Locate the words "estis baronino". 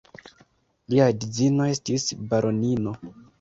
1.75-2.97